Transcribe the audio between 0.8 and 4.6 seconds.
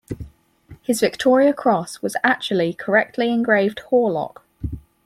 His Victoria Cross was actually correctly engraved Horlock.